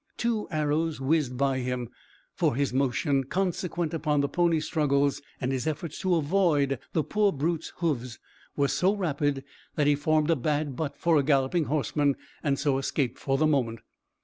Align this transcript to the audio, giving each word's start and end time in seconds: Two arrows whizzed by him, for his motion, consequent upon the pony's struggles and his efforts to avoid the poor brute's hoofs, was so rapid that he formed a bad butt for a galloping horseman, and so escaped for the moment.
Two 0.17 0.47
arrows 0.49 0.99
whizzed 0.99 1.37
by 1.37 1.59
him, 1.59 1.87
for 2.33 2.55
his 2.55 2.73
motion, 2.73 3.23
consequent 3.23 3.93
upon 3.93 4.19
the 4.21 4.27
pony's 4.27 4.65
struggles 4.65 5.21
and 5.39 5.51
his 5.51 5.67
efforts 5.67 5.99
to 5.99 6.15
avoid 6.15 6.79
the 6.93 7.03
poor 7.03 7.31
brute's 7.31 7.71
hoofs, 7.75 8.17
was 8.55 8.73
so 8.73 8.95
rapid 8.95 9.43
that 9.75 9.85
he 9.85 9.93
formed 9.93 10.31
a 10.31 10.35
bad 10.35 10.75
butt 10.75 10.97
for 10.97 11.17
a 11.17 11.23
galloping 11.23 11.65
horseman, 11.65 12.15
and 12.41 12.57
so 12.57 12.79
escaped 12.79 13.19
for 13.19 13.37
the 13.37 13.45
moment. 13.45 13.81